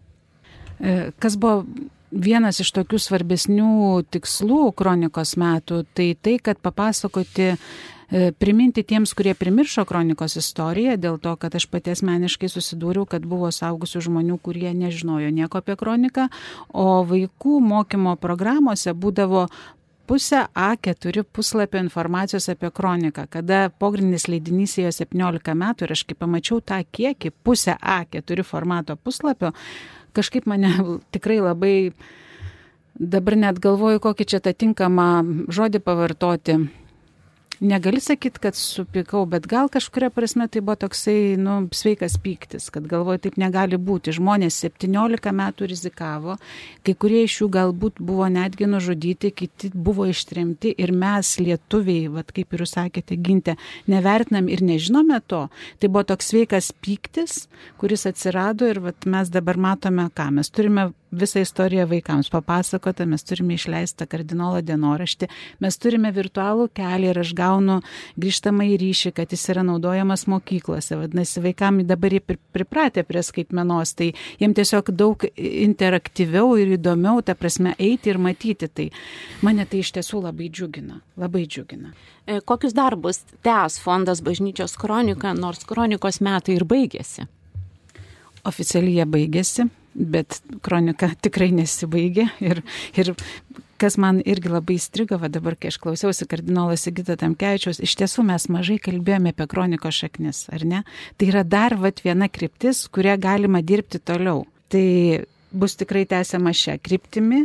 [0.81, 1.67] E, kas buvo
[2.15, 3.75] vienas iš tokių svarbesnių
[4.15, 7.55] tikslų kronikos metų, tai tai, kad papasakoti
[8.39, 13.51] priminti tiems, kurie primiršo kronikos istoriją, dėl to, kad aš pati asmeniškai susidūriau, kad buvo
[13.55, 16.29] saugusių žmonių, kurie nežinojo nieko apie kroniką,
[16.69, 19.49] o vaikų mokymo programuose būdavo
[20.07, 26.19] pusę A4 puslapio informacijos apie kroniką, kada pogrindinis leidinys ėjo 17 metų ir aš kai
[26.19, 29.55] pamačiau tą kiekį, pusę A4 formato puslapio,
[30.13, 30.75] kažkaip mane
[31.15, 31.77] tikrai labai,
[32.95, 35.09] dabar net galvoju, kokį čia tą tinkamą
[35.49, 36.61] žodį pavartoti
[37.65, 42.87] negali sakyti, kad supikau, bet gal kažkuria prasme tai buvo toksai, nu, sveikas pyktis, kad
[42.91, 44.15] galvoju, taip negali būti.
[44.15, 46.37] Žmonės 17 metų rizikavo,
[46.87, 52.33] kai kurie iš jų galbūt buvo netgi nužudyti, kiti buvo ištremti ir mes lietuviai, vat,
[52.35, 53.57] kaip ir jūs sakėte, ginte,
[53.91, 55.47] nevertinam ir nežinome to.
[55.81, 57.47] Tai buvo toks sveikas pyktis,
[57.81, 60.91] kuris atsirado ir vat, mes dabar matome, ką mes turime
[61.21, 65.29] visą istoriją vaikams papasakota, mes turime išleistą kardinolo dienoraštį,
[65.65, 67.81] mes turime virtualų kelią ir aš gaunu
[68.21, 70.99] grįžtamą į ryšį, kad jis yra naudojamas mokyklose.
[71.01, 77.37] Vadinasi, vaikams dabar jie pripratę prie skaitmenos, tai jiems tiesiog daug interaktyviau ir įdomiau, ta
[77.39, 78.69] prasme, eiti ir matyti.
[78.69, 78.89] Tai
[79.47, 81.95] mane tai iš tiesų labai džiugina, labai džiugina.
[82.27, 87.27] E, kokius darbus tęs fondas bažnyčios kronika, nors kronikos metai ir baigėsi?
[88.45, 92.63] Oficialiai jie baigėsi, bet kronika tikrai nesibaigė ir,
[92.99, 93.15] ir
[93.81, 98.25] kas man irgi labai įstrigo, va dabar, kai aš klausiausi kardinolo Sigito Tamkevičiaus, iš tiesų
[98.31, 100.83] mes mažai kalbėjome apie kronikos šaknis, ar ne?
[101.19, 104.45] Tai yra dar vat viena kryptis, kurią galima dirbti toliau.
[104.73, 104.85] Tai
[105.55, 107.45] bus tikrai tęsiama šią kryptimį.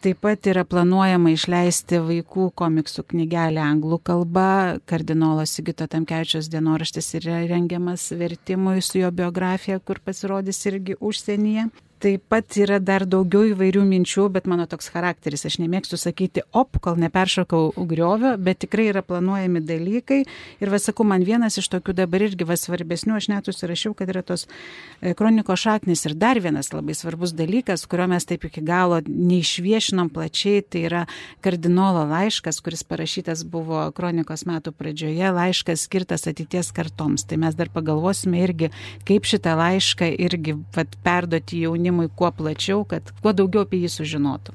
[0.00, 4.78] Taip pat yra planuojama išleisti vaikų komiksų knygelę anglų kalba.
[4.88, 11.68] Kardinolo Sigito Tamkevičios dienoraštis yra rengiamas vertimui su jo biografija, kur pasirodys irgi užsienyje.
[12.00, 16.78] Taip pat yra dar daugiau įvairių minčių, bet mano toks charakteris, aš nemėgstu sakyti op,
[16.80, 20.22] kol neperšokau griovio, bet tikrai yra planuojami dalykai.
[20.64, 24.22] Ir vasakau, man vienas iš tokių dabar irgi vas svarbesnių, aš net užsirašiau, kad yra
[24.24, 26.06] tos e, kronikos šaknis.
[26.08, 31.04] Ir dar vienas labai svarbus dalykas, kurio mes taip iki galo neišviešinom plačiai, tai yra
[31.44, 37.28] kardinolo laiškas, kuris parašytas buvo kronikos metų pradžioje, laiškas skirtas ateities kartoms.
[37.28, 38.72] Tai mes dar pagalvosime irgi,
[39.04, 43.90] kaip šitą laišką irgi vat, perduoti jaunimui jaunimui kuo plačiau, kad kuo daugiau apie jį
[43.90, 44.54] sužinotų.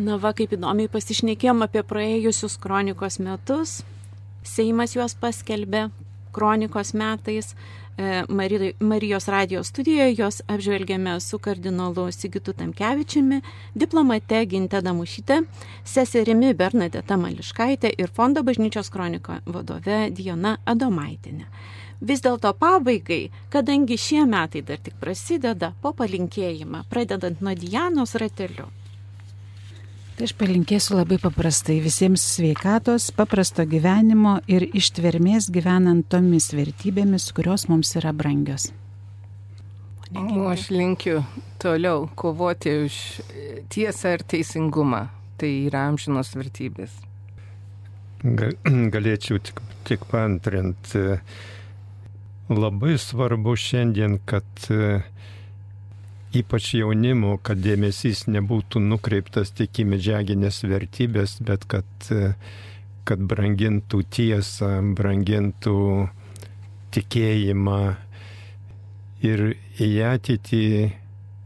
[0.00, 3.82] Na va, kaip įdomiai pasišnekėjom apie praėjusius kronikos metus.
[4.42, 5.90] Seimas juos paskelbė
[6.32, 7.54] kronikos metais.
[7.98, 8.24] E,
[8.80, 13.42] Marijos radijos studijoje jos apžvelgėme su kardinolu Sigitu Tamkevičiumi,
[13.74, 15.42] diplomate Ginte Damušyte,
[15.84, 21.44] seserimi Bernadeta Mališkaitė ir Fondo bažnyčios kroniko vadove Diona Adomaitinė
[22.00, 28.68] vis dėlto pabaigai, kadangi šie metai dar tik prasideda, po palinkėjimą, pradedant nuo Dianos rateliu.
[30.16, 37.64] Tai aš palinkėsiu labai paprastai visiems sveikatos, paprasto gyvenimo ir ištvermės gyvenant tomis vertybėmis, kurios
[37.72, 38.68] mums yra brangios.
[40.10, 41.22] O aš linkiu
[41.62, 42.94] toliau kovoti už
[43.72, 45.06] tiesą ir teisingumą.
[45.40, 46.92] Tai yra amžinos vertybės.
[48.94, 51.04] Galėčiau tik, tik paantrinti.
[52.50, 54.64] Labai svarbu šiandien, kad
[56.34, 62.10] ypač jaunimo, kad dėmesys nebūtų nukreiptas tik į medžiaginės vertybės, bet kad,
[63.06, 65.78] kad brangintų tiesą, brangintų
[66.94, 67.80] tikėjimą
[69.26, 69.44] ir
[69.78, 70.62] į ateitį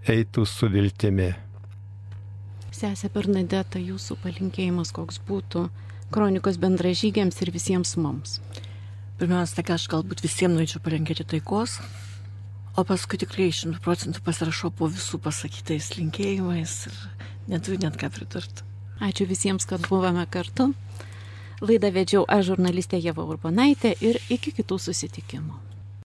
[0.08, 1.32] eitų su viltimi.
[2.74, 5.68] Sesė Bernadeta, jūsų palinkėjimas koks būtų
[6.14, 8.40] kronikos bendražygiams ir visiems mums.
[9.18, 11.78] Pirmiausia, tai aš galbūt visiems norėčiau palinkėti taikos,
[12.74, 16.96] O paskui tikrai šimtų procentų pasirašau po visų pasakytais linkėjimais ir
[17.52, 18.64] neturiu net ką pridurti.
[18.98, 20.72] Ačiū visiems, kad buvome kartu.
[21.62, 25.54] Laidą vedžiau aš žurnalistė Jeva Urbonaitė ir iki kitų susitikimų.